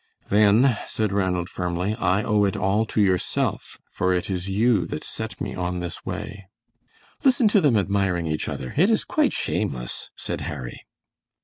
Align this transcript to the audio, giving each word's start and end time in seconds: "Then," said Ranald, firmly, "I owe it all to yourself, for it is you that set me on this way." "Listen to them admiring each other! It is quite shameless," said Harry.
"Then," 0.29 0.79
said 0.87 1.11
Ranald, 1.13 1.47
firmly, 1.47 1.93
"I 1.93 2.23
owe 2.23 2.43
it 2.45 2.57
all 2.57 2.87
to 2.87 2.99
yourself, 2.99 3.77
for 3.87 4.15
it 4.15 4.31
is 4.31 4.49
you 4.49 4.87
that 4.87 5.03
set 5.03 5.39
me 5.39 5.53
on 5.53 5.77
this 5.77 6.03
way." 6.03 6.47
"Listen 7.23 7.47
to 7.49 7.61
them 7.61 7.77
admiring 7.77 8.25
each 8.25 8.49
other! 8.49 8.73
It 8.77 8.89
is 8.89 9.05
quite 9.05 9.31
shameless," 9.31 10.09
said 10.15 10.41
Harry. 10.41 10.87